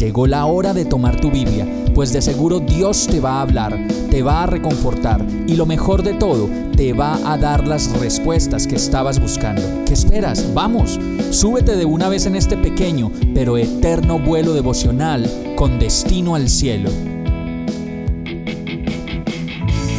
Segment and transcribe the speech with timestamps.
[0.00, 3.78] Llegó la hora de tomar tu Biblia, pues de seguro Dios te va a hablar,
[4.10, 8.66] te va a reconfortar y lo mejor de todo, te va a dar las respuestas
[8.66, 9.60] que estabas buscando.
[9.84, 10.54] ¿Qué esperas?
[10.54, 16.48] Vamos, súbete de una vez en este pequeño pero eterno vuelo devocional con destino al
[16.48, 16.88] cielo.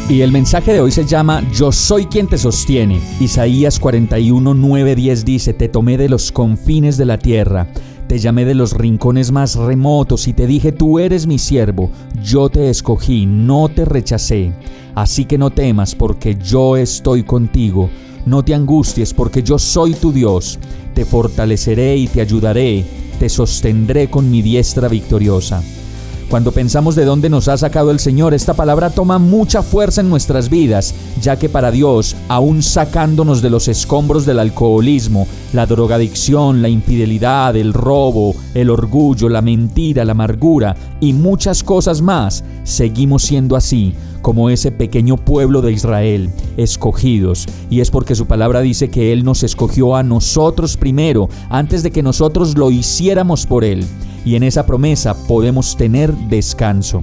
[0.09, 2.99] Y el mensaje de hoy se llama Yo soy quien te sostiene.
[3.19, 7.67] Isaías 41, 9, 10 dice, Te tomé de los confines de la tierra
[8.11, 11.89] te llamé de los rincones más remotos y te dije, tú eres mi siervo,
[12.21, 14.51] yo te escogí, no te rechacé.
[14.95, 17.89] Así que no temas porque yo estoy contigo,
[18.25, 20.59] no te angusties porque yo soy tu Dios,
[20.93, 22.83] te fortaleceré y te ayudaré,
[23.17, 25.63] te sostendré con mi diestra victoriosa.
[26.31, 30.09] Cuando pensamos de dónde nos ha sacado el Señor, esta palabra toma mucha fuerza en
[30.09, 36.61] nuestras vidas, ya que para Dios, aún sacándonos de los escombros del alcoholismo, la drogadicción,
[36.61, 43.23] la infidelidad, el robo, el orgullo, la mentira, la amargura y muchas cosas más, seguimos
[43.23, 47.45] siendo así, como ese pequeño pueblo de Israel, escogidos.
[47.69, 51.91] Y es porque su palabra dice que Él nos escogió a nosotros primero, antes de
[51.91, 53.85] que nosotros lo hiciéramos por Él
[54.25, 57.01] y en esa promesa podemos tener descanso.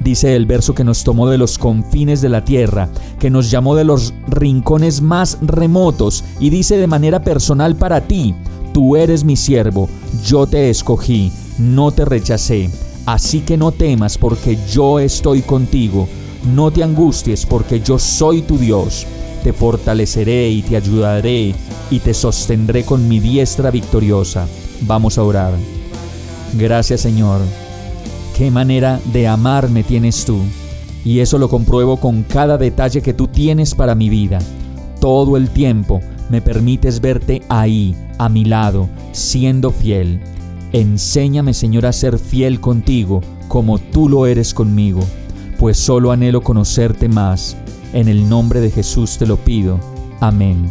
[0.00, 2.88] Dice el verso que nos tomó de los confines de la tierra,
[3.18, 8.34] que nos llamó de los rincones más remotos y dice de manera personal para ti,
[8.72, 9.88] tú eres mi siervo,
[10.24, 12.70] yo te escogí, no te rechacé,
[13.06, 16.08] así que no temas porque yo estoy contigo,
[16.54, 19.04] no te angusties porque yo soy tu Dios,
[19.42, 21.54] te fortaleceré y te ayudaré
[21.90, 24.46] y te sostendré con mi diestra victoriosa.
[24.82, 25.77] Vamos a orar.
[26.54, 27.40] Gracias Señor.
[28.36, 30.38] Qué manera de amarme tienes tú.
[31.04, 34.38] Y eso lo compruebo con cada detalle que tú tienes para mi vida.
[35.00, 40.20] Todo el tiempo me permites verte ahí, a mi lado, siendo fiel.
[40.72, 45.00] Enséñame Señor a ser fiel contigo como tú lo eres conmigo,
[45.58, 47.56] pues solo anhelo conocerte más.
[47.92, 49.80] En el nombre de Jesús te lo pido.
[50.20, 50.70] Amén.